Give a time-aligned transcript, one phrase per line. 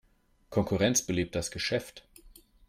[0.49, 2.07] Konkurrenz belebt das Geschäft.